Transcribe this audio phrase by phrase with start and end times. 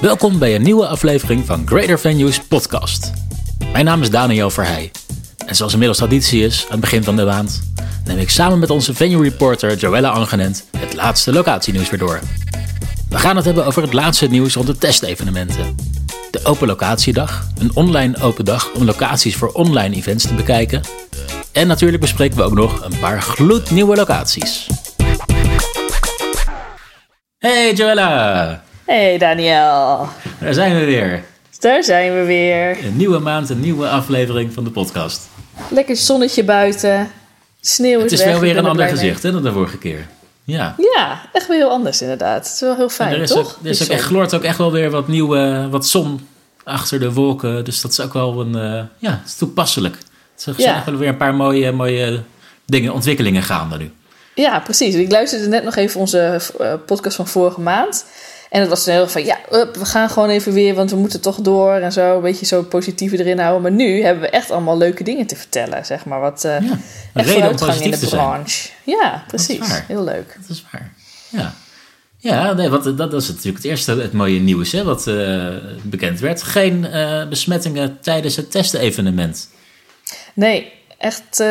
[0.00, 3.12] Welkom bij een nieuwe aflevering van Greater Venues podcast.
[3.72, 4.90] Mijn naam is Daniel Verheij.
[5.46, 7.62] En zoals inmiddels traditie is, aan het begin van de maand,
[8.04, 12.20] neem ik samen met onze venue reporter Joella Angenent het laatste locatienieuws weer door.
[13.08, 15.76] We gaan het hebben over het laatste nieuws rond de testevenementen.
[16.30, 20.82] De Open Locatiedag, een online open dag om locaties voor online events te bekijken.
[21.52, 24.66] En natuurlijk bespreken we ook nog een paar gloednieuwe locaties.
[27.38, 28.66] Hey Joella!
[28.88, 30.08] Hey Daniel,
[30.40, 31.24] Daar zijn we weer.
[31.58, 32.84] daar zijn we weer.
[32.84, 35.28] Een nieuwe maand, een nieuwe aflevering van de podcast.
[35.70, 37.10] Lekker zonnetje buiten,
[37.60, 39.78] sneeuw is Het is weg, wel weer een er ander gezicht hè, dan de vorige
[39.78, 40.06] keer.
[40.44, 40.74] Ja.
[40.96, 42.44] Ja, echt weer heel anders inderdaad.
[42.44, 43.38] Het is wel heel fijn, er is, toch?
[43.38, 46.28] ook, er is ook echt, gloort ook echt wel weer wat nieuwe, wat zon
[46.64, 47.64] achter de wolken.
[47.64, 49.94] Dus dat is ook wel een, eh, ja, het is toepasselijk.
[50.32, 50.76] Het zijn Ja.
[50.76, 52.22] echt wel weer een paar mooie, mooie
[52.66, 53.90] dingen, ontwikkelingen gaande nu.
[54.34, 54.94] Ja, precies.
[54.94, 58.04] Ik luisterde net nog even onze eh, podcast van vorige maand.
[58.50, 60.90] En het was dan heel erg van, ja, up, we gaan gewoon even weer, want
[60.90, 62.16] we moeten toch door en zo.
[62.16, 63.62] Een beetje zo positieve erin houden.
[63.62, 66.20] Maar nu hebben we echt allemaal leuke dingen te vertellen, zeg maar.
[66.20, 66.78] Wat eh Ja,
[67.14, 68.22] echt vooruitgang in positief de te zijn.
[68.22, 68.68] branche.
[68.84, 69.82] Ja, precies.
[69.86, 70.36] Heel leuk.
[70.40, 70.92] Dat is waar.
[71.28, 71.54] Ja.
[72.20, 75.46] Ja, nee, wat, dat, dat is natuurlijk het eerste, het mooie nieuws hè, wat eh,
[75.82, 76.42] bekend werd.
[76.42, 79.48] Geen eh, besmettingen tijdens het testevenement.
[80.34, 81.48] Nee, echt, eh,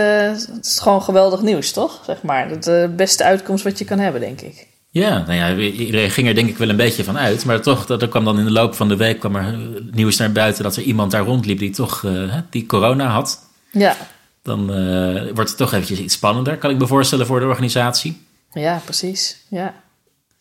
[0.56, 2.02] het is gewoon geweldig nieuws, toch?
[2.06, 2.60] Zeg maar.
[2.62, 4.67] De beste uitkomst wat je kan hebben, denk ik.
[4.98, 7.46] Ja, nou ja, iedereen ging er denk ik wel een beetje van uit.
[7.46, 9.58] Maar toch, dat- er kwam dan in de loop van de week kwam er
[9.92, 13.40] nieuws naar buiten dat er iemand daar rondliep die toch eh, die corona had.
[13.72, 13.96] Ja,
[14.42, 18.26] Dan eh, wordt het toch eventjes iets spannender, kan ik me voorstellen voor de organisatie.
[18.54, 19.38] ja precies.
[19.50, 19.74] Ja.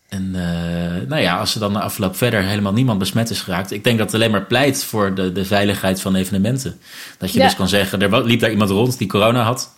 [0.08, 3.70] En eh, nou ja, als er dan na afloop verder helemaal niemand besmet is geraakt.
[3.70, 6.78] Ik denk dat het alleen maar pleit voor de, de veiligheid van evenementen.
[7.18, 7.44] Dat je Ja.
[7.44, 9.74] dus kan zeggen, er liep daar iemand rond die corona had.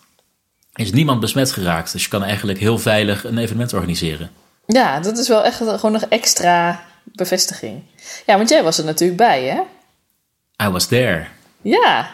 [0.73, 1.93] Er is niemand besmet geraakt.
[1.93, 4.31] Dus je kan eigenlijk heel veilig een evenement organiseren.
[4.73, 7.83] Ja, dat is wel echt gewoon nog extra bevestiging.
[8.27, 9.61] Ja, want jij was er natuurlijk bij, hè?
[10.67, 11.27] I was there.
[11.63, 12.11] Ja.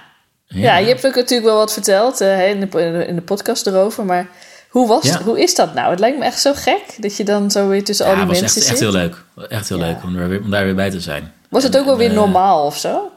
[0.47, 4.05] Ja, je hebt ook natuurlijk wel wat verteld eh, in, de, in de- podcast erover.
[4.05, 4.27] Maar
[4.69, 5.23] hoe, was, Ja.
[5.23, 5.91] hoe is dat nou?
[5.91, 8.27] Het lijkt me echt zo gek dat je dan zo weer tussen al Ja, die
[8.27, 8.89] het was mensen echt, echt zit.
[8.93, 9.01] heel
[9.35, 9.49] leuk.
[9.51, 9.85] Echt heel Ja.
[9.87, 11.33] leuk om, er weer, om daar weer bij te zijn.
[11.49, 13.13] Was het ook wel weer eh, normaal of zo?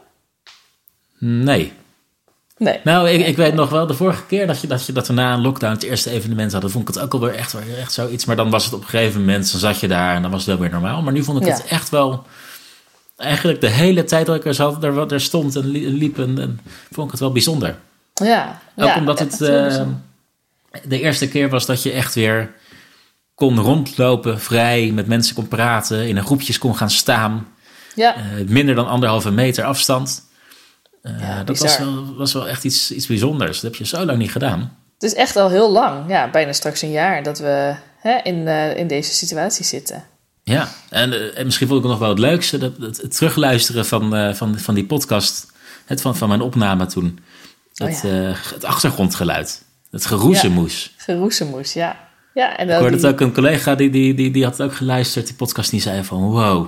[1.18, 1.72] Nee.
[2.58, 2.80] Nee.
[2.84, 5.12] Nou, ik, ik weet nog wel, de vorige keer dat, je, dat, je, dat we
[5.12, 8.24] na een lockdown het eerste evenement hadden, vond ik het ook alweer echt, echt zoiets.
[8.24, 10.40] Maar dan was het op een gegeven moment, dan zat je daar en dan was
[10.40, 11.02] het wel weer normaal.
[11.02, 11.52] Maar nu vond ik Ja.
[11.52, 12.24] het echt wel,
[13.16, 16.38] eigenlijk de hele tijd dat ik er, zat, er, er stond en li- liep, en,
[16.38, 16.60] en
[16.92, 17.76] vond ik het wel bijzonder.
[18.14, 18.60] Ja.
[18.76, 19.82] Ook ja, omdat het eh,
[20.84, 22.50] de eerste keer was dat je echt weer
[23.34, 27.48] kon rondlopen, vrij, met mensen kon praten, in een groepjes kon gaan staan.
[27.94, 28.14] ja.
[28.16, 30.26] Eh, minder dan anderhalve meter afstand.
[31.02, 33.60] Eh, Ja, dat was wel, was wel echt iets, iets bijzonders.
[33.60, 34.76] Dat heb je zo lang niet gedaan.
[34.94, 38.48] Het is echt al heel lang, ja, bijna straks een jaar, dat we hè, in,
[38.48, 40.04] eh, in deze situatie zitten.
[40.42, 43.16] Ja, en, eh, en misschien vond ik het nog wel het leukste, dat, het, het
[43.16, 45.46] terugluisteren van, van, van die podcast,
[45.86, 47.18] het van, van mijn opname toen.
[47.82, 48.08] Oh Het, ja.
[48.54, 50.94] het achtergrondgeluid, het geroezemoes.
[50.96, 52.06] Geroezemoes, ja.
[52.34, 54.66] Ja, en Ik hoorde die- het ook een collega, die, die, die, die had het
[54.66, 56.66] ook geluisterd, die podcast, die zei van wow,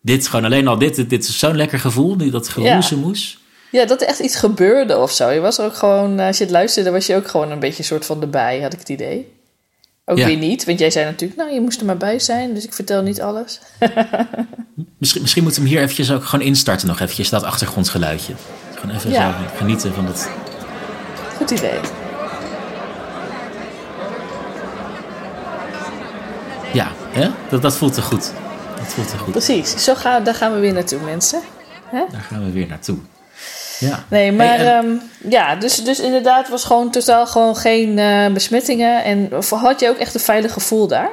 [0.00, 3.38] dit gewoon alleen al dit, dit, dit is zo'n lekker gevoel, die, dat geroezemoes.
[3.70, 5.30] Ja, dat er echt iets gebeurde of zo.
[5.30, 7.58] Je was er ook gewoon, eh, als je het luisterde, was je ook gewoon een
[7.58, 9.32] beetje een soort van erbij, had ik het idee.
[10.04, 10.26] Ook Ja.
[10.26, 12.72] weer niet, want jij zei natuurlijk, nou, je moest er maar bij zijn, dus ik
[12.72, 13.58] vertel niet alles.
[14.98, 18.32] Misschien, misschien moeten we hem hier eventjes ook gewoon instarten nog eventjes, dat achtergrondgeluidje.
[18.74, 19.32] Gewoon even Ja.
[19.32, 20.30] zo genieten van dat...
[21.36, 21.78] Goed idee.
[26.72, 27.28] Ja, hè?
[27.50, 28.32] Dat, dat voelt te goed.
[28.78, 29.30] Dat voelt goed.
[29.32, 31.40] Precies, zo gaan, daar gaan we weer naartoe, mensen.
[31.92, 32.96] Daar gaan we weer naartoe.
[33.78, 34.04] Ja.
[34.10, 34.84] Nee, maar Hey, en-
[35.22, 39.04] ehm, ja, dus, dus inderdaad was gewoon totaal gewoon geen eh, besmettingen.
[39.04, 41.08] En had je ook echt een veilig gevoel daar?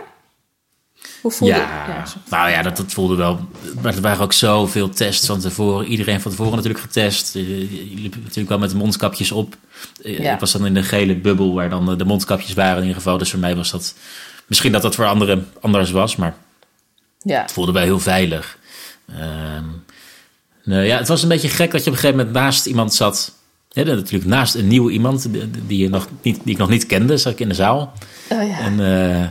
[1.21, 3.39] Hoe voelde ja, zo- nou ja, dat, dat voelde wel.
[3.81, 5.85] Maar er waren ook zoveel tests van tevoren.
[5.87, 7.35] Iedereen van tevoren natuurlijk getest.
[7.35, 7.59] Eh,
[7.91, 9.55] Je liep natuurlijk wel met de mondkapjes op.
[10.03, 10.33] Eh, Ja.
[10.33, 13.17] Ik was dan in de gele bubbel waar dan de mondkapjes waren in ieder geval.
[13.17, 13.93] Dus voor mij was dat...
[14.47, 16.35] Misschien dat dat voor anderen anders was, maar
[17.25, 18.57] Ja, het voelde wel heel veilig.
[19.09, 19.63] Ehm,
[20.63, 22.93] nou ja, het was een beetje gek dat je op een gegeven moment naast iemand
[22.93, 23.33] zat.
[23.72, 25.27] Hè, natuurlijk naast een nieuwe iemand
[25.67, 27.93] die, je nog niet, die ik nog niet kende, zat ik in de zaal.
[28.29, 28.59] oh, ja.
[28.59, 29.27] En eh,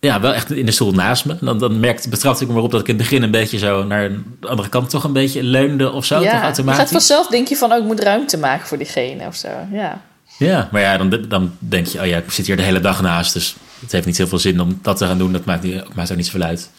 [0.00, 1.36] ja, wel echt in de stoel naast me.
[1.40, 3.84] Dan, dan merkte, betrapte ik me erop dat ik in het begin een beetje zo
[3.84, 6.14] naar de andere kant toch een beetje leunde of zo.
[6.14, 6.30] toch ja.
[6.30, 6.90] je gaat automatisch.
[6.90, 9.48] vanzelf denk je van, oh, ik moet ruimte maken voor diegene of zo.
[9.72, 10.00] Ja,
[10.38, 13.02] Ja, maar ja, dan, dan denk je, oh ja, ik zit hier de hele dag
[13.02, 13.32] naast.
[13.32, 15.32] Dus het heeft niet zoveel zin om dat te gaan doen.
[15.32, 16.70] Dat maakt, niet, maakt ook niet zoveel uit.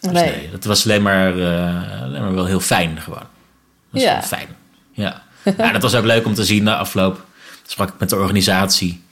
[0.00, 0.24] Dus Nee.
[0.30, 3.26] nee, dat was alleen maar, eh, alleen maar wel heel fijn gewoon.
[3.92, 4.22] Dat Ja.
[4.22, 4.46] fijn.
[4.92, 5.22] Ja.
[5.58, 7.24] ja, dat was ook leuk om te zien na afloop.
[7.66, 9.02] Sprak ik met de organisatie.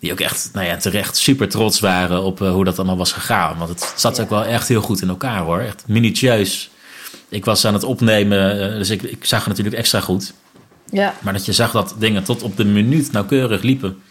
[0.00, 3.58] Die ook echt, nou ja, terecht super trots waren op hoe dat allemaal was gegaan.
[3.58, 5.60] Want het zat ook wel echt heel goed in elkaar hoor.
[5.60, 6.70] Echt minutieus.
[7.28, 10.32] Ik was aan het opnemen, dus ik, ik zag het natuurlijk extra goed.
[10.90, 11.14] Ja.
[11.20, 14.02] Maar dat je zag dat dingen tot op de minuut nauwkeurig liepen.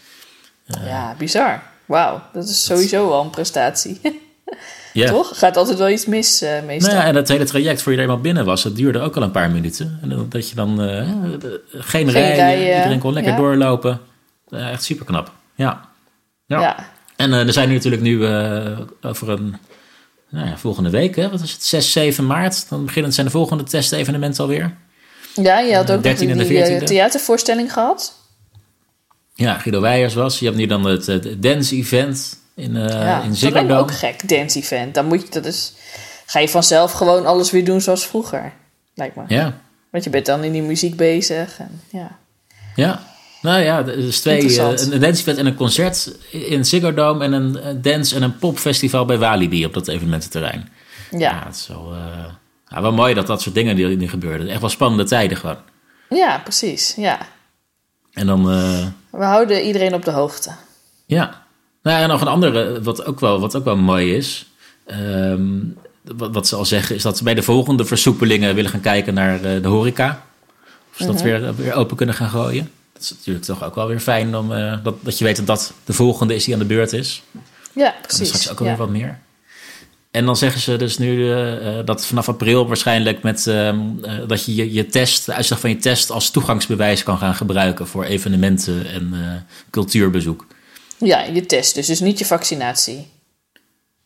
[0.84, 1.62] ja, bizar.
[1.88, 4.00] Wauw, dat is sowieso wel een prestatie.
[4.92, 5.10] Ja.
[5.10, 5.38] Toch?
[5.38, 6.92] Gaat altijd wel iets mis uh, meestal.
[6.92, 9.16] Nou ja, en het hele traject voor je er eenmaal binnen was, dat duurde ook
[9.16, 9.98] al een paar minuten.
[10.02, 11.10] En dat je dan uh,
[11.70, 14.00] geen, geen iedereen kon lekker doorlopen.
[14.48, 15.32] Uh, echt super knap.
[15.54, 15.88] Ja.
[16.46, 16.76] ja.
[17.16, 18.26] En er zijn nu natuurlijk nu
[19.02, 19.56] over een
[20.28, 23.32] nou ja, volgende week, hè, wat is het, 6, 7 maart, dan beginnen zijn de
[23.32, 24.76] volgende testevenementen alweer.
[25.34, 28.17] Ja, je had ook nog die, die theatervoorstelling gehad.
[29.38, 30.38] Ja, Guido Weijers was.
[30.38, 34.28] Je hebt nu dan het, het dance-event in, uh, ja, in Ziggo Dat ook gek,
[34.28, 34.94] dance event.
[34.94, 35.72] Dan moet je, dat is,
[36.26, 38.52] ga je vanzelf gewoon alles weer doen zoals vroeger,
[38.94, 39.22] lijkt me.
[39.28, 39.60] Ja.
[39.90, 41.58] Want je bent dan in die muziek bezig.
[41.58, 42.18] En, ja.
[42.74, 43.02] ja,
[43.42, 47.32] nou ja, dus twee, uh, een dance event en een concert in Ziggo Dome en
[47.32, 50.68] een dance- en een popfestival bij Walibi op dat evenemententerrein.
[51.10, 51.18] Ja.
[51.18, 52.24] ja het is wel, uh,
[52.68, 54.48] ja, wel mooi dat dat soort dingen die, die gebeurden.
[54.48, 55.58] Echt wel spannende tijden gewoon.
[56.08, 57.18] Ja, precies, ja.
[58.12, 58.50] En dan...
[59.18, 60.50] We houden iedereen op de hoogte.
[61.06, 61.46] Ja,
[61.82, 64.46] nou ja, nog een andere, wat ook wel, wat ook wel mooi is.
[64.86, 65.58] Ehm,
[66.02, 69.14] wat, wat, ze al zeggen, is dat ze bij de volgende versoepelingen willen gaan kijken
[69.14, 70.22] naar uh, de horeca.
[70.90, 71.24] Of ze dat mhm.
[71.24, 72.70] weer, weer open kunnen gaan gooien.
[72.92, 75.46] Dat is natuurlijk toch ook wel weer fijn om, uh, dat, dat je weet dat
[75.46, 77.22] dat de volgende is die aan de beurt is.
[77.72, 78.20] Ja, precies.
[78.20, 78.78] En straks ook alweer ja.
[78.78, 79.18] wat meer.
[80.10, 83.78] En dan zeggen ze dus nu uh, dat vanaf april waarschijnlijk met ehm,
[84.26, 87.86] dat je, je je test, de uitslag van je test als toegangsbewijs kan gaan gebruiken
[87.86, 89.14] voor evenementen en
[89.70, 90.46] cultuurbezoek.
[90.98, 93.10] Ja, je test dus, dus niet je vaccinatie.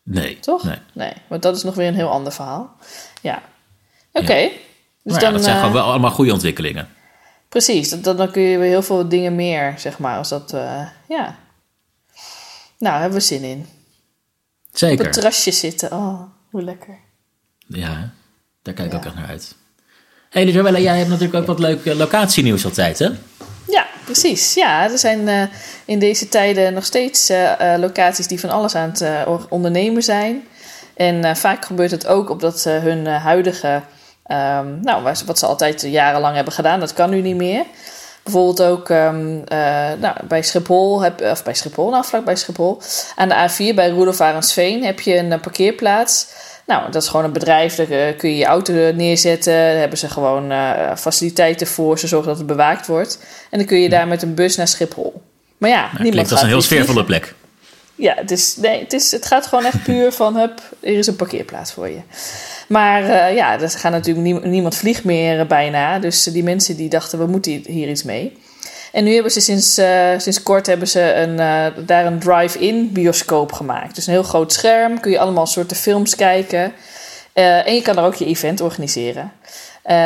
[0.02, 0.38] Nee.
[0.40, 0.64] Toch?
[0.64, 0.78] Nee.
[0.93, 1.12] nee.
[1.28, 2.76] Want dat is nog weer een heel ander verhaal.
[3.20, 3.43] Ja.
[4.12, 4.37] Oké.
[4.37, 4.50] Ja.
[5.02, 6.88] Dus dan, dat zijn gewoon wel allemaal goede ontwikkelingen.
[7.48, 7.90] Precies.
[7.90, 10.16] Dat, dan kun je weer heel veel dingen meer, zeg maar.
[10.16, 10.50] Als dat,
[11.08, 11.37] ja.
[12.78, 13.66] Nou, hebben we zin in.
[14.72, 14.98] Zeker.
[14.98, 15.92] Op het terrasje zitten.
[15.92, 16.20] Oh,
[16.50, 16.98] hoe lekker.
[17.66, 18.12] Ja,
[18.62, 18.98] daar kijk ik ja.
[18.98, 19.54] ook echt naar uit.
[20.30, 23.08] Hé, hey, Joella, jij hebt natuurlijk ook wat leuk locatienieuws altijd, hè?
[23.69, 24.54] Ja, precies.
[24.54, 25.42] Ja, er zijn uh,
[25.84, 30.42] in deze tijden nog steeds uh, uh, locaties die van alles aan het ondernemen zijn.
[30.94, 33.82] En vaak gebeurt het ook omdat hun huidige,
[34.26, 37.64] um, nou, wat ze altijd jarenlang hebben gedaan, dat kan nu niet meer.
[38.22, 39.44] Bijvoorbeeld ook um,
[40.00, 42.80] nou, bij Schiphol, heb, of bij Schiphol, nou vlak bij Schiphol,
[43.16, 46.26] aan de A4 bij Roelof Arendsveen heb je een parkeerplaats.
[46.66, 49.52] Nou, dat is gewoon een bedrijf, daar kun je je auto neerzetten.
[49.52, 51.98] Daar hebben ze gewoon uh, faciliteiten voor.
[51.98, 53.19] Ze zorgen dat het bewaakt wordt.
[53.50, 55.22] En dan kun je daar met een bus naar Schiphol.
[55.58, 57.34] Maar ja, nou, niemand gaat als een heel sfeervolle plek.
[57.94, 61.06] Ja, het, is, nee, het, is, het gaat gewoon echt puur van, hup, er is
[61.06, 62.00] een parkeerplaats voor je.
[62.72, 65.98] Maar uh, ja, er gaat natuurlijk nie, niemand vliegt meer bijna.
[65.98, 68.38] Dus die mensen die dachten, we moeten hier iets mee.
[68.92, 69.80] En nu hebben ze sinds,
[70.16, 71.36] sinds kort hebben ze een,
[71.86, 73.94] daar een drive-in bioscoop gemaakt.
[73.94, 76.72] Dus een heel groot scherm, kun je allemaal soorten films kijken.
[77.32, 79.32] En je kan er ook je event organiseren.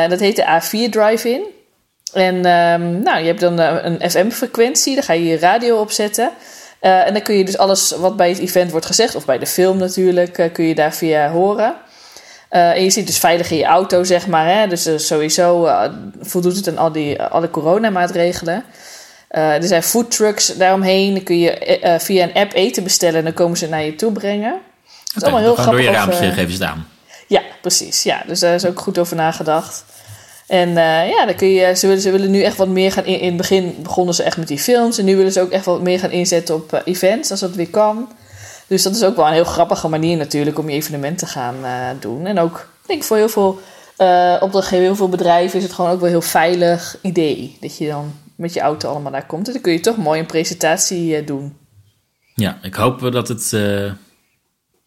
[0.08, 1.42] dat heet de A4 Drive-in.
[2.12, 6.30] En um, nou, je hebt dan een FM-frequentie, daar ga je je radio op zetten.
[6.80, 9.46] en dan kun je dus alles wat bij het event wordt gezegd, of bij de
[9.46, 11.74] film natuurlijk, kun je daar via horen.
[12.50, 14.46] Uh, en je zit dus veilig in je auto, zeg maar.
[14.46, 14.66] Hè?
[14.66, 15.82] Dus uh, sowieso uh,
[16.20, 18.64] voldoet het aan al die, alle coronamaatregelen.
[19.28, 21.14] er zijn foodtrucks daaromheen.
[21.14, 24.12] Dan kun je via een app eten bestellen en dan komen ze naar je toe
[24.12, 24.50] brengen.
[24.50, 25.82] Dat is allemaal heel grappig.
[25.84, 26.88] Door je raampje geven ze aan.
[27.26, 28.02] Ja, precies.
[28.02, 29.84] Ja, dus daar is ook goed over nagedacht.
[30.46, 30.70] En
[31.08, 33.04] ja, dan kun je, ze, willen, ze willen nu echt wat meer gaan...
[33.04, 34.98] In, in het begin begonnen ze echt met die films.
[34.98, 37.70] En nu willen ze ook echt wat meer gaan inzetten op events, als dat weer
[37.70, 38.08] kan.
[38.66, 41.54] Dus dat is ook wel een heel grappige manier natuurlijk om je evenement te gaan
[41.62, 42.26] uh, doen.
[42.26, 43.60] En ook, ik denk voor heel veel
[43.98, 47.56] uh, opdrachtgevers, heel veel bedrijven is het gewoon ook wel een heel veilig idee.
[47.60, 49.46] Dat je dan met je auto allemaal daar komt.
[49.46, 51.56] En dan kun je toch mooi een presentatie uh, doen.
[52.34, 53.56] Ja, ik hoop dat het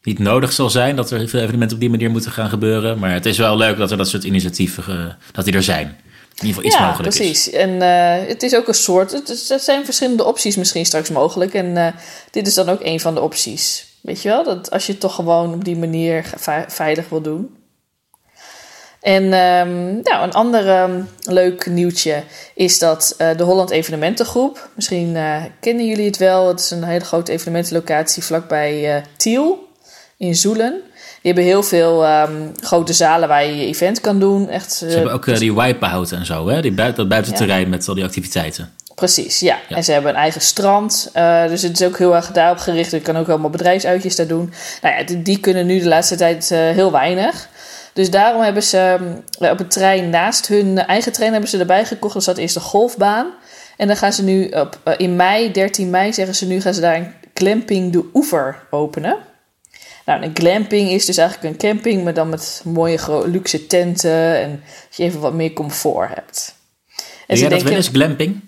[0.01, 2.99] niet nodig zal zijn dat er veel evenementen op die manier moeten gaan gebeuren.
[2.99, 5.97] Maar het is wel leuk dat er dat soort initiatieven dat die er zijn
[6.35, 7.47] in ieder geval iets ja, mogelijk precies.
[7.47, 7.53] is.
[7.53, 9.11] En uh, het is ook een soort.
[9.11, 11.53] Het, zijn verschillende opties misschien straks mogelijk.
[11.53, 11.87] En uh,
[12.31, 13.87] dit is dan ook een van de opties.
[14.01, 14.43] Weet je wel?
[14.43, 16.25] Dat als je het toch gewoon op die manier
[16.67, 17.57] veilig wil doen.
[19.01, 24.69] En um, nou, een ander um, leuk nieuwtje is dat uh, de Holland Evenementengroep.
[24.75, 25.17] Misschien
[25.59, 26.47] kennen jullie het wel.
[26.47, 29.67] Het is een hele grote evenementenlocatie vlakbij Tiel
[30.17, 30.81] in Zoelen.
[31.21, 34.49] Die hebben heel veel um, grote zalen waar je je event kan doen.
[34.49, 36.61] Echt, Ze hebben ook uh, die wipeout en zo, hè?
[36.61, 37.67] Die buiten, dat buitenterrein ja.
[37.67, 38.73] met al die activiteiten.
[38.95, 39.57] Precies, ja.
[39.67, 39.75] ja.
[39.75, 41.11] En ze hebben een eigen strand.
[41.15, 42.91] Uh, dus het is ook heel erg daarop gericht.
[42.91, 44.53] Je kan ook allemaal bedrijfsuitjes daar doen.
[44.81, 47.49] Nou ja, die, die kunnen nu de laatste tijd uh, heel weinig.
[47.93, 48.97] Dus daarom hebben ze
[49.39, 52.15] uh, op het trein naast hun eigen trein hebben ze erbij gekocht.
[52.15, 53.27] Er zat eerst een golfbaan.
[53.77, 56.73] En dan gaan ze nu op, eh, in mei, 13 mei, zeggen ze nu, gaan
[56.73, 59.17] ze daar een glamping de oever openen.
[60.09, 64.63] Nou, een glamping is dus eigenlijk een camping, maar dan met mooie luxe tenten en
[64.87, 66.55] dat je even wat meer comfort hebt.
[67.27, 68.39] En ja, dat wel eens glamping?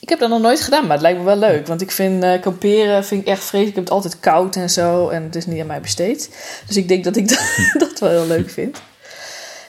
[0.00, 1.66] Ik heb dat nog nooit gedaan, maar het lijkt me wel leuk.
[1.66, 3.68] Want ik vind uh, kamperen vind ik echt vreselijk.
[3.68, 5.08] Ik heb het altijd koud en zo.
[5.08, 6.30] En het is niet aan mij besteed.
[6.66, 7.28] Dus ik denk dat ik
[7.78, 8.80] dat, wel heel leuk vind.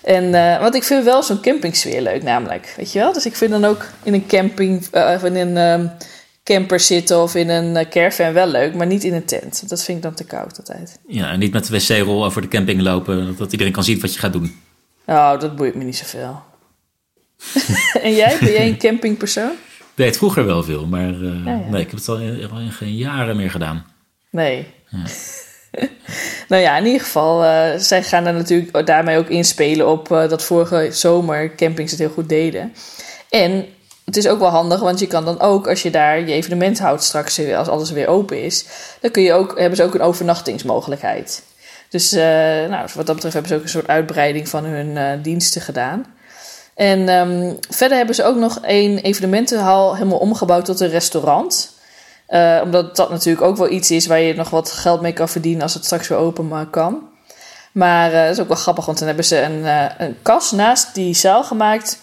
[0.04, 2.74] En, uh, want ik vind wel zo'n campingsfeer leuk namelijk.
[2.78, 3.14] Weet je wel?
[3.14, 4.88] Dus ik vind dan ook in een camping...
[4.92, 5.92] Uh, of in een um,
[6.54, 8.76] camper zitten of in een caravan wel leuk.
[8.76, 9.70] Maar niet in een tent.
[9.70, 11.00] Dat vind ik dan te koud altijd.
[11.08, 13.36] Ja, en niet met de wc-rol over de camping lopen.
[13.38, 14.62] Dat iedereen kan zien wat je gaat doen.
[15.06, 16.42] Nou, dat boeit me niet zoveel.
[18.02, 18.38] en jij?
[18.40, 19.52] Ben jij een campingpersoon?
[19.96, 23.36] deed vroeger wel veel, maar uh, nee, ik heb het al in, in, geen jaren
[23.36, 23.86] meer gedaan.
[24.30, 24.68] Nee.
[24.90, 25.04] Ja.
[26.50, 30.30] nou ja, in ieder geval, uh, zij gaan er natuurlijk daarmee ook inspelen op uh,
[30.30, 32.74] dat vorige zomer campings het heel goed deden.
[33.30, 33.66] En
[34.10, 36.80] het is ook wel handig, want je kan dan ook, als je daar je evenement
[36.80, 38.66] houdt straks, als alles weer open is,
[39.02, 41.44] dan kun je ook, hebben ze ook een overnachtingsmogelijkheid.
[41.90, 46.06] Dus nou, wat dat betreft hebben ze ook een soort uitbreiding van hun diensten gedaan.
[46.76, 51.72] En um, verder hebben ze ook nog een evenementenhal helemaal omgebouwd tot een restaurant.
[52.64, 55.62] Omdat dat natuurlijk ook wel iets is waar je nog wat geld mee kan verdienen
[55.62, 57.08] als het straks weer open kan.
[57.72, 59.66] Maar dat is ook wel grappig, want dan hebben ze een,
[59.98, 62.00] een kas naast die zaal gemaakt.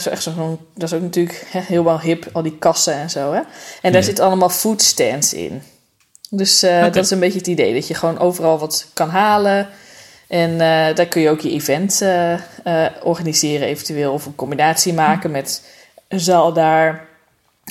[0.00, 3.32] Zo echt zo, dat is ook natuurlijk heel wel hip, al die kassen en zo.
[3.32, 3.40] Hè?
[3.82, 5.62] En daar zitten allemaal foodstands in.
[6.30, 6.90] Dus okay.
[6.90, 9.68] dat is een beetje het idee, dat je gewoon overal wat kan halen.
[10.28, 10.58] En uh,
[10.94, 12.02] daar kun je ook je event
[13.02, 14.12] organiseren, eventueel.
[14.12, 15.62] Of een combinatie maken met
[16.08, 17.08] een zaal daar.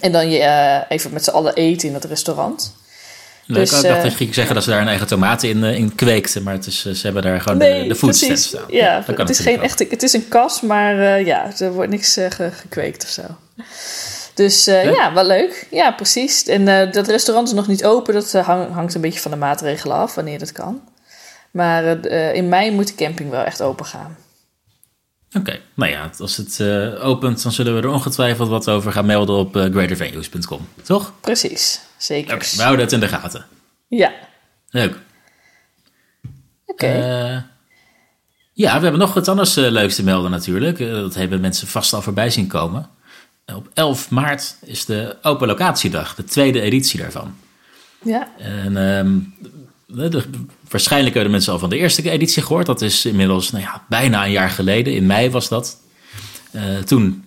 [0.01, 2.79] En dan je even met z'n allen eten in het restaurant.
[3.51, 5.95] Leuk, dus, ik dacht dat je zeggen dat ze daar een eigen tomaten in, in
[5.95, 6.43] kweekten.
[6.43, 8.63] Maar het is, ze hebben daar gewoon nee, de, de foodstand staan.
[8.67, 13.03] Ja, het, is geen echte, het is een kas, maar ja, er wordt niks gekweekt
[13.03, 13.21] of zo.
[14.33, 15.67] Dus ja, wel leuk.
[15.71, 16.43] Ja, precies.
[16.43, 18.13] En dat restaurant is nog niet open.
[18.13, 20.81] Dat hangt een beetje van de maatregelen af, wanneer dat kan.
[21.51, 24.17] Maar in mei moet de camping wel echt open gaan.
[25.33, 29.05] Oké, nou ja, als het uh, opent, dan zullen we er ongetwijfeld wat over gaan
[29.05, 31.13] melden op uh, greatervenues.com, toch?
[31.21, 32.37] Precies, zeker.
[32.55, 33.45] We houden het in de gaten.
[33.87, 34.13] Ja.
[34.69, 34.97] Leuk.
[36.65, 36.87] Oké.
[38.53, 40.77] ja, we hebben nog wat anders leuks te melden natuurlijk.
[40.77, 42.89] dat hebben mensen vast al voorbij zien komen.
[43.55, 47.35] op 11 maart is de Open Locatiedag, de tweede editie daarvan.
[48.03, 48.31] Ja.
[48.37, 49.33] En um,
[50.69, 52.65] waarschijnlijk hebben mensen al van de eerste editie gehoord.
[52.65, 54.93] Dat is inmiddels nou ja, bijna een jaar geleden.
[54.93, 55.77] In mei was dat.
[56.51, 57.23] Uh, toen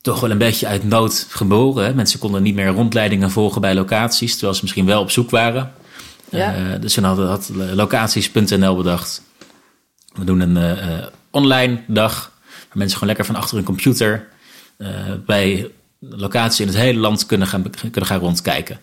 [0.00, 1.84] toch wel een beetje uit nood geboren.
[1.84, 1.94] Hè?
[1.94, 4.32] Mensen konden niet meer rondleidingen volgen bij locaties.
[4.32, 5.72] Terwijl ze misschien wel op zoek waren.
[6.30, 6.56] Ja.
[6.56, 9.22] Uh, dus toen hadden had locaties.nl bedacht.
[10.12, 12.32] We doen een uh, online dag.
[12.44, 14.28] Waar mensen gewoon lekker van achter hun computer.
[15.26, 18.80] bij locaties in het hele land kunnen gaan, kunnen gaan rondkijken.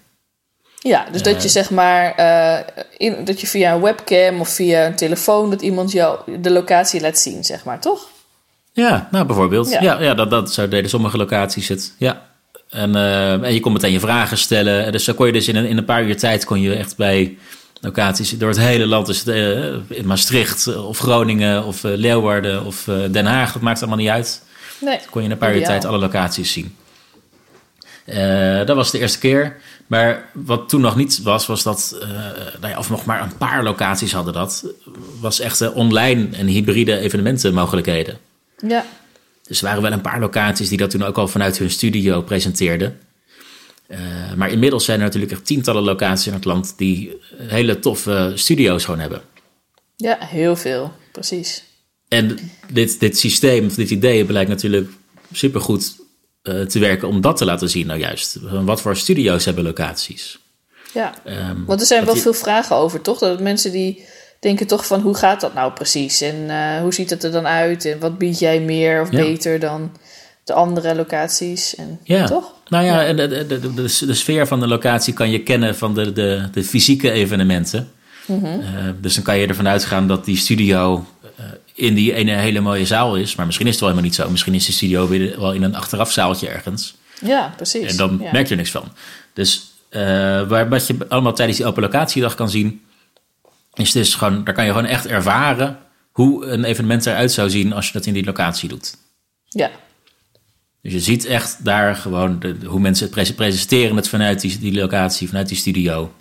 [0.87, 4.85] Ja, dus dat je zeg maar, uh, in, dat je via een webcam of via
[4.85, 8.07] een telefoon, dat iemand jou de locatie laat zien, zeg maar, toch?
[8.73, 9.69] Ja, nou bijvoorbeeld.
[9.69, 11.93] Ja, ja, dat, dat zo deden sommige locaties het.
[11.97, 12.21] Ja.
[12.69, 14.91] En, uh, en je kon meteen je vragen stellen.
[14.91, 16.95] Dus zo kon je dus in een, in een paar uur tijd kon je echt
[16.95, 17.37] bij
[17.81, 23.25] locaties door het hele land, dus uh, in Maastricht of Groningen of Leeuwarden of Den
[23.25, 24.41] Haag, dat maakt allemaal niet uit.
[24.79, 26.75] Nee, kon je in een paar uur tijd alle locaties zien.
[28.65, 29.57] dat was de eerste keer.
[29.87, 32.09] Maar wat toen nog niet was, was dat, uh,
[32.59, 34.65] nou ja, of nog maar een paar locaties hadden dat,
[35.19, 38.17] was echt uh, online en hybride evenementenmogelijkheden.
[38.57, 38.85] Ja.
[39.43, 42.21] Dus er waren wel een paar locaties die dat toen ook al vanuit hun studio
[42.21, 42.99] presenteerden.
[43.87, 43.97] Uh,
[44.35, 48.85] maar inmiddels zijn er natuurlijk echt tientallen locaties in het land die hele toffe studio's
[48.85, 49.21] gewoon hebben.
[49.95, 51.63] Ja, heel veel, precies.
[52.07, 52.37] En
[52.71, 54.89] dit, dit systeem, of dit idee blijkt natuurlijk
[55.31, 55.95] supergoed
[56.67, 58.37] te werken om dat te laten zien nou juist.
[58.41, 60.39] Wat voor studio's hebben locaties?
[60.93, 63.19] Ja, um, want er zijn wel veel vragen over, toch?
[63.19, 64.05] Dat mensen die
[64.39, 66.21] denken toch van hoe gaat dat nou precies?
[66.21, 67.85] En uh, hoe ziet het er dan uit?
[67.85, 69.21] En wat bied jij meer of ja.
[69.21, 69.91] beter dan
[70.43, 71.75] de andere locaties?
[71.75, 72.53] En, ja, toch?
[72.67, 73.13] nou ja.
[73.13, 73.73] De, de, de,
[74.05, 77.91] de, sfeer van de locatie kan je kennen van de, de, de fysieke evenementen.
[78.25, 78.59] Mm -hmm.
[78.59, 78.67] uh,
[79.01, 81.05] dus dan kan je ervan uitgaan dat die studio
[81.77, 83.35] in die ene hele mooie zaal is.
[83.35, 84.29] Maar misschien is het wel helemaal niet zo.
[84.29, 86.95] Misschien is de studio weer wel in een achterafzaaltje ergens.
[87.21, 87.91] Ja, precies.
[87.91, 88.31] En dan ja.
[88.31, 88.91] merk je er niks van.
[89.33, 90.01] Dus uh,
[90.47, 92.81] waar, wat je allemaal tijdens die open locatiedag kan zien...
[93.73, 95.77] is dus gewoon, daar kan je gewoon echt ervaren...
[96.11, 98.97] hoe een evenement eruit zou zien als je dat in die locatie doet.
[99.43, 99.71] Ja.
[100.81, 103.95] Dus je ziet echt daar gewoon de, hoe mensen het presenteren...
[103.95, 106.13] met vanuit die, die locatie, vanuit die studio.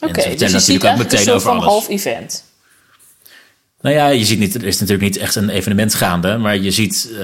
[0.00, 2.44] Oké, okay, dus je ziet ook meteen een soort van half event.
[3.84, 6.70] Nou ja, je ziet niet, er is natuurlijk niet echt een evenement gaande, maar je
[6.70, 7.18] ziet, uh,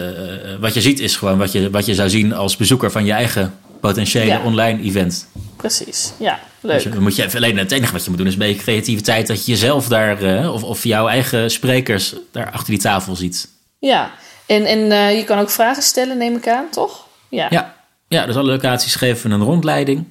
[0.61, 3.13] wat je ziet is gewoon wat je, wat je zou zien als bezoeker van je
[3.13, 4.43] eigen potentiële ja.
[4.43, 5.29] online event.
[5.57, 6.83] Precies, ja, leuk.
[6.83, 9.27] Dus moet je even alleen het enige wat je moet doen is een beetje creativiteit
[9.27, 13.49] dat je jezelf daar, uh, of, of jouw eigen sprekers daar achter die tafel ziet.
[13.79, 14.13] Ja,
[14.47, 17.07] en, en uh, je kan ook vragen stellen, neem ik aan, toch?
[17.29, 17.47] Ja.
[17.51, 17.75] ja.
[18.09, 20.05] Ja, dus alle locaties geven een rondleiding.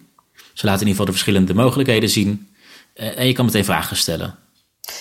[0.53, 2.47] Ze laten in ieder geval de verschillende mogelijkheden zien.
[2.93, 4.35] en je kan meteen vragen stellen.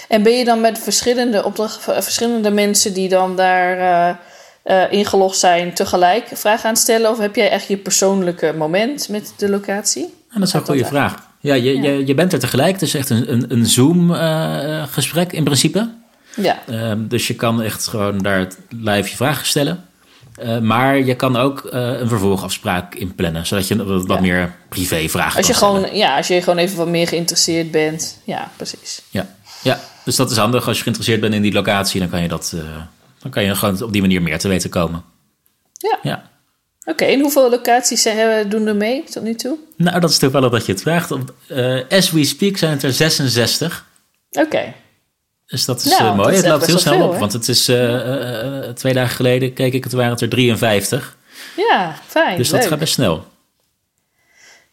[0.08, 4.16] En ben je dan met verschillende, opdracht, verschillende mensen die dan daar uh,
[4.64, 7.10] uh, ingelogd zijn tegelijk vragen aan het stellen?
[7.10, 10.04] Of heb jij echt je persoonlijke moment met de locatie?
[10.30, 11.26] En dat is een goede vraag.
[11.40, 11.82] Ja, je, ja.
[11.82, 12.72] Je, je bent er tegelijk.
[12.72, 15.90] Het is echt een, een, een Zoom-gesprek in principe.
[16.36, 16.58] Ja.
[16.66, 19.88] Ehm, dus je kan echt gewoon daar live je vragen stellen.
[20.42, 25.08] Uh, maar je kan ook uh, een vervolgafspraak inplannen, zodat je wat, wat meer privé
[25.08, 28.20] vragen als je kan gewoon, Ja, als je gewoon even wat meer geïnteresseerd bent.
[28.24, 29.02] Ja, precies.
[29.10, 29.26] Ja.
[29.62, 30.66] Ja, dus dat is handig.
[30.66, 32.62] Als je geïnteresseerd bent in die locatie, dan kan je, dat, uh,
[33.18, 35.04] dan kan je gewoon op die manier meer te weten komen.
[35.72, 35.98] Ja.
[36.02, 36.30] ja.
[36.80, 38.08] Oké, okay, en hoeveel locaties
[38.48, 39.56] doen er mee tot nu toe?
[39.76, 41.12] Nou, dat is toevallig dat je het vraagt.
[41.88, 43.86] as we speak zijn het er 66.
[44.30, 44.44] Oké.
[44.44, 44.74] Okay.
[45.46, 46.36] Dus dat is nou, uh, mooi.
[46.36, 47.12] Het loopt heel snel veel, op.
[47.12, 47.18] Hè?
[47.18, 51.16] Want het is uh, twee dagen geleden, keek ik, het waren het er 53.
[51.56, 52.36] Ja, fijn.
[52.36, 52.68] Dus dat leuk.
[52.68, 53.26] gaat best snel.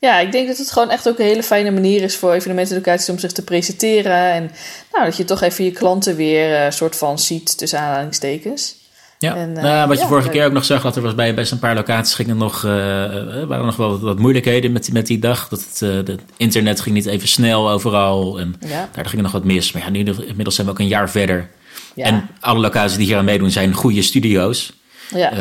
[0.05, 3.09] Ja, ik denk dat het gewoon echt ook een hele fijne manier is voor evenementenlocaties
[3.09, 4.31] om zich te presenteren.
[4.31, 4.51] En
[4.91, 8.75] nou, dat je toch even je klanten weer een soort van ziet tussen aanhalingstekens.
[9.19, 11.33] Ja, en, nou, wat je ja, vorige keer ook nog zag, dat er was bij
[11.33, 12.71] best een paar locaties gingen nog, uh,
[13.43, 15.47] waren nog wel wat, wat, moeilijkheden met, met die dag.
[15.49, 18.89] Dat het, uh, het internet ging niet even snel overal en ja.
[18.91, 19.71] daar ging nog wat mis.
[19.71, 21.49] Maar ja, nu, inmiddels zijn we ook een jaar verder.
[21.95, 22.05] Ja.
[22.05, 24.73] En alle locaties die hier aan meedoen zijn goede studio's.
[25.09, 25.31] Ja.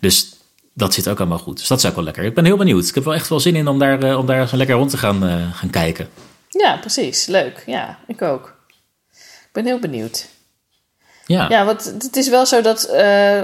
[0.00, 0.39] dus
[0.80, 1.58] dat zit ook allemaal goed.
[1.58, 2.24] Dus dat is ook wel lekker.
[2.24, 2.88] Ik ben heel benieuwd.
[2.88, 4.98] Ik heb wel echt wel zin in om daar, om daar zo lekker rond te
[4.98, 6.08] gaan, gaan kijken.
[6.48, 7.26] Ja, precies.
[7.26, 7.62] Leuk.
[7.66, 8.56] Ja, ik ook.
[9.50, 10.28] Ik ben heel benieuwd.
[11.26, 13.42] Ja, ja want het is wel zo dat, uh,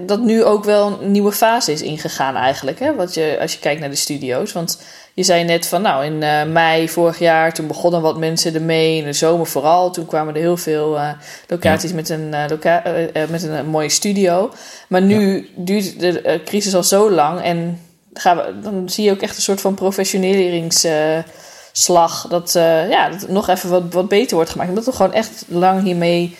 [0.00, 2.78] dat nu ook wel een nieuwe fase is ingegaan eigenlijk.
[2.78, 2.94] Hè?
[2.94, 4.52] Wat je, als je kijkt naar de studio's.
[4.52, 4.82] Want
[5.14, 8.96] je zei net van nou in uh, mei vorig jaar toen begonnen wat mensen ermee.
[8.96, 9.90] In de zomer vooral.
[9.90, 11.08] Toen kwamen er heel veel uh,
[11.48, 11.96] locaties ja.
[11.96, 12.82] met, een, loca
[13.30, 14.52] met een mooie studio.
[14.88, 15.42] Maar nu ja.
[15.56, 17.40] duurt de crisis al zo lang.
[17.40, 17.80] En
[18.14, 22.26] gaan we, dan zie je ook echt een soort van professioneringsslag.
[22.28, 22.52] dat,
[22.90, 24.68] ja, dat het nog even wat, wat beter wordt gemaakt.
[24.68, 26.36] Omdat we gewoon echt lang hiermee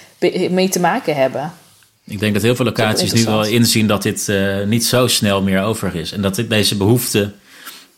[0.51, 1.53] mee te maken hebben.
[2.05, 4.33] Ik denk dat heel veel locaties nu wel inzien dat dit
[4.67, 6.13] niet zo snel meer over is.
[6.13, 7.33] En dat dit, deze behoefte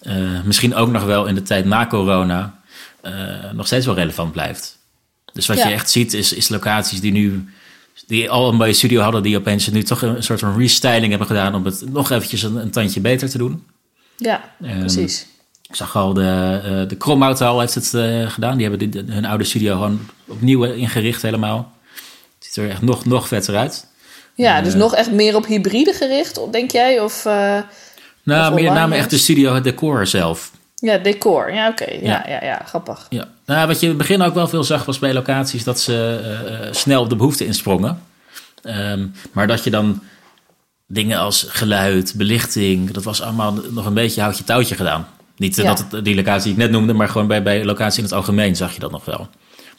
[0.02, 2.60] uh, misschien ook nog wel in de tijd na corona
[3.02, 3.12] uh,
[3.52, 4.78] nog steeds wel relevant blijft.
[5.32, 5.68] Dus wat ja.
[5.68, 7.48] je echt ziet is, is locaties die nu
[8.06, 11.26] die al een mooie studio hadden, die opeens nu toch een soort van restyling hebben
[11.26, 13.66] gedaan om het nog eventjes een, een tandje beter te doen.
[14.16, 15.26] Ja, um, precies.
[15.68, 18.56] Ik zag al de, uh, de Kromhouthal heeft het uh, gedaan.
[18.56, 21.72] Die hebben hun oude studio gewoon opnieuw ingericht helemaal.
[22.38, 23.86] Het ziet er echt nog, nog vetter uit.
[24.34, 27.00] Ja, dus uh, nog echt meer op hybride gericht, denk jij?
[27.00, 27.26] Of,
[28.34, 30.50] nou, meer name echt de studio, het decor zelf.
[30.74, 31.54] Ja, decor.
[31.54, 31.82] Ja, oké.
[31.82, 31.98] Okay.
[32.02, 32.24] Ja.
[32.26, 33.06] Ja, ja, ja, grappig.
[33.08, 33.28] Ja.
[33.46, 36.68] Nou, wat je in het begin ook wel veel zag was bij locaties dat ze
[36.70, 38.02] snel op de behoefte insprongen.
[38.62, 40.02] Um, maar dat je dan
[40.86, 45.08] dingen als geluid, belichting, dat was allemaal nog een beetje houtje touwtje gedaan.
[45.36, 45.62] Niet ja.
[45.62, 48.14] dat het, die locatie die ik net noemde, maar gewoon bij, bij locatie in het
[48.14, 49.28] algemeen zag je dat nog wel.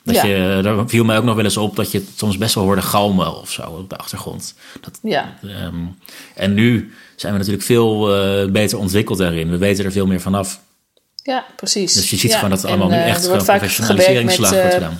[0.07, 0.25] Dat ja.
[0.25, 2.63] je, daar viel mij ook nog wel eens op dat je het soms best wel
[2.63, 4.53] hoorde galmen of zo op de achtergrond.
[4.81, 5.37] Dat, ja.
[5.43, 5.97] Um,
[6.35, 9.49] en nu zijn we natuurlijk veel uh, beter ontwikkeld daarin.
[9.49, 10.59] We weten er veel meer vanaf.
[11.23, 11.93] Ja, precies.
[11.93, 12.35] Dus je ziet ja.
[12.35, 14.99] gewoon dat het allemaal en, nu echt een professionaliseringsslag wordt gedaan.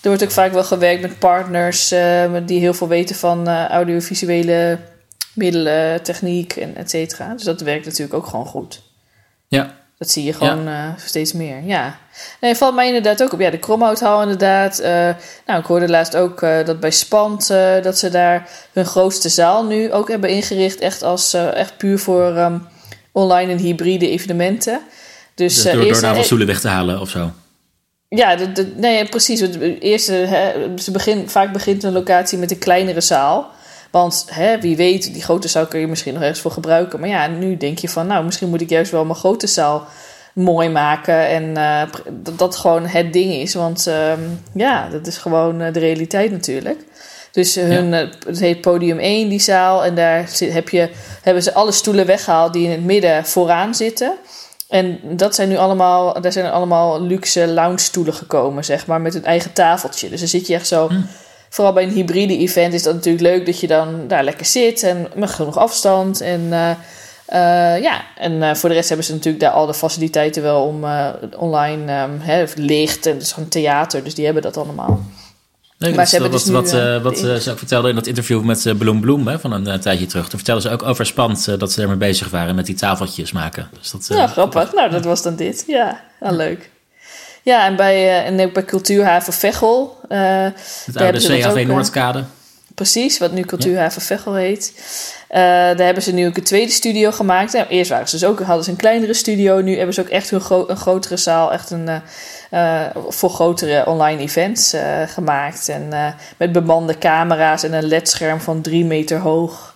[0.00, 3.68] Er wordt ook vaak wel gewerkt met partners uh, die heel veel weten van uh,
[3.68, 4.78] audiovisuele
[5.34, 7.32] middelen, techniek en et cetera.
[7.32, 8.82] Dus dat werkt natuurlijk ook gewoon goed.
[9.48, 9.80] Ja.
[10.02, 10.86] Dat zie je gewoon ja.
[10.86, 11.62] uh, steeds meer.
[11.64, 11.98] Ja.
[12.40, 13.40] Nee, valt mij inderdaad ook op.
[13.40, 14.80] Ja, de Kromhouthal inderdaad.
[14.80, 14.86] Uh,
[15.46, 17.46] nou, ik hoorde laatst ook uh, dat bij Spant...
[17.82, 20.80] dat ze daar hun grootste zaal nu ook hebben ingericht.
[20.80, 22.66] Echt, als, echt puur voor um,
[23.12, 24.80] online en hybride evenementen.
[25.34, 27.30] Dus, dus door, door daar wel stoelen weg te halen of zo?
[28.08, 29.40] Ja, de, de, nee, precies.
[29.40, 33.50] Het eerste, hè, ze begin, vaak begint een locatie met een kleinere zaal...
[33.92, 37.00] Want hè, wie weet, die grote zaal kun je misschien nog ergens voor gebruiken.
[37.00, 39.86] Maar ja, nu denk je van, nou, misschien moet ik juist wel mijn grote zaal
[40.32, 41.28] mooi maken.
[41.28, 43.54] En uh, dat dat gewoon het ding is.
[43.54, 44.12] Want uh,
[44.54, 46.84] ja, dat is gewoon uh, de realiteit natuurlijk.
[47.32, 48.08] Dus hun, ja.
[48.26, 49.84] het heet podium 1, die zaal.
[49.84, 50.90] En daar heb je,
[51.22, 54.14] hebben ze alle stoelen weggehaald die in het midden vooraan zitten.
[54.68, 59.14] En dat zijn nu allemaal, daar zijn allemaal luxe lounge stoelen gekomen, zeg maar, met
[59.14, 60.08] een eigen tafeltje.
[60.08, 60.88] Dus dan zit je echt zo...
[60.88, 61.00] Hm
[61.52, 64.82] vooral bij een hybride event is dat natuurlijk leuk dat je dan daar lekker zit
[64.82, 66.20] en met genoeg afstand.
[66.20, 66.70] En uh,
[67.28, 70.64] uh, ja, en uh, voor de rest hebben ze natuurlijk daar al de faciliteiten wel
[70.64, 70.84] om
[71.36, 75.00] online um, hè, licht en het is gewoon theater, dus die hebben dat allemaal.
[75.82, 77.88] Nee, Maar ze hebben wat, dus wat, nu, eh, eh, wat eh, ze ook vertelde
[77.88, 80.28] in dat interview met eh, Bloem Bloem hè, van een eh, tijdje terug.
[80.28, 83.32] Toen vertelden ze ook over Spand eh, dat ze ermee bezig waren met die tafeltjes
[83.32, 83.68] maken.
[83.78, 84.72] Dus dat, eh, Ja, grappig.
[84.72, 85.64] Nou, dat was dan dit.
[85.66, 86.70] Ja, wel leuk.
[87.42, 89.98] Ja, en, bij, eh, en ook bij Cultuurhaven Veghel.
[90.08, 90.52] eh, Het
[91.02, 92.24] oude CHV eh, Noordkade.
[92.74, 94.72] Precies, wat nu Cultuurhaven Veghel heet.
[95.28, 97.52] Eh, daar hebben ze nu ook een tweede studio gemaakt.
[97.52, 99.60] Nou, eerst waren ze dus ook, hadden ze een kleinere studio.
[99.60, 101.52] Nu hebben ze ook echt een, gro- een grotere zaal.
[101.52, 102.02] Echt een,
[103.08, 104.74] voor grotere online events
[105.06, 105.68] gemaakt.
[105.68, 109.74] En met bemande camera's en een ledscherm van drie meter hoog.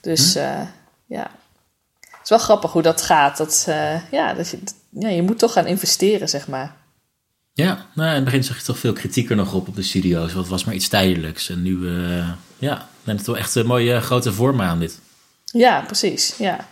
[0.00, 0.60] Dus eh,
[1.06, 1.26] ja,
[2.00, 3.36] het is wel grappig hoe dat gaat.
[3.36, 3.68] Dat,
[4.10, 4.58] ja, dat je,
[4.90, 6.72] ja, je moet toch gaan investeren, zeg maar.
[7.56, 9.82] Ja, nou, in het begin zag je toch veel kritiek er nog op op de
[9.82, 10.32] studio's.
[10.32, 11.48] Want het was maar iets tijdelijks.
[11.48, 15.00] En nu, eh, ja, dan het wel echt een mooie grote vormen aan dit.
[15.44, 16.34] Ja, precies.
[16.38, 16.68] Ja.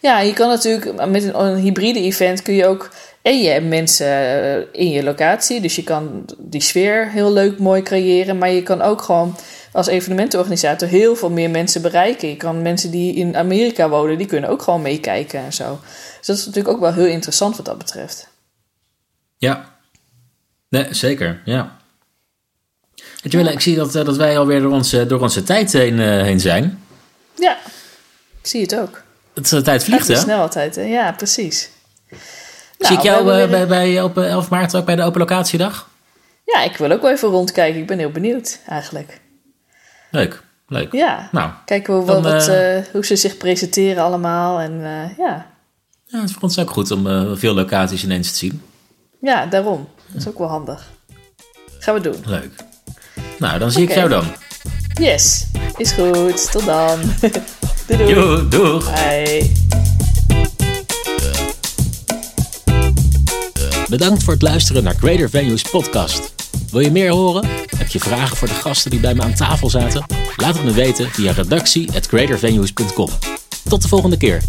[0.00, 2.90] ja, je kan natuurlijk met een, een hybride event kun je ook.
[3.22, 7.58] En je hebt mensen eh, in je locatie, dus je kan die sfeer heel leuk,
[7.58, 8.38] mooi creëren.
[8.38, 9.36] Maar je kan ook gewoon
[9.72, 12.28] als evenementenorganisator heel veel meer mensen bereiken.
[12.28, 15.80] Je kan mensen die in Amerika wonen, die kunnen ook gewoon meekijken en zo.
[16.18, 18.28] Dus dat is natuurlijk ook wel heel interessant wat dat betreft.
[19.36, 19.71] Ja,
[20.72, 21.76] nee, zeker, ja.
[23.22, 26.00] En Joelle, ik zie dat, eh, dat wij alweer door onze, door onze tijd heen,
[26.00, 26.82] eh, heen zijn.
[27.38, 27.56] Ja,
[28.40, 29.02] ik zie het ook.
[29.34, 30.16] Het, de tijd vliegt, hè?
[30.16, 30.82] snel altijd, hè?
[30.82, 31.70] Ja, precies.
[32.78, 35.02] zie ik Nou, jou eh, weer- bij, bij, op eh, 11 maart ook bij de
[35.02, 35.88] Open Locatiedag?
[36.44, 37.80] Ja, ik wil ook wel even rondkijken.
[37.80, 39.20] Ik ben heel benieuwd, eigenlijk.
[40.10, 40.92] Leuk, leuk.
[40.92, 41.28] Ja.
[41.32, 42.46] Nou, Kijken hoe, Dan, wat,
[42.92, 44.60] hoe ze zich presenteren allemaal.
[44.60, 45.46] En eh, ja.
[46.06, 48.62] ja, het vond het ook goed om eh, veel locaties ineens te zien.
[49.20, 49.88] ja, daarom.
[50.12, 50.90] Dat is ook wel handig.
[51.78, 52.16] Gaan we doen.
[52.24, 52.52] Leuk.
[53.38, 54.24] Nou, dan zie ik jou dan.
[54.94, 55.46] Yes,
[55.76, 56.50] is goed.
[56.50, 57.00] Tot dan.
[57.86, 58.48] doei doei.
[58.48, 58.94] Doeg!
[58.94, 59.50] Bye.
[63.88, 66.34] Bedankt voor het luisteren naar Greater Venues podcast.
[66.70, 67.48] Wil je meer horen?
[67.76, 70.04] Heb je vragen voor de gasten die bij me aan tafel zaten?
[70.36, 73.08] Laat het me weten via redactie@greatervenues.com.
[73.68, 74.42] Tot de volgende keer.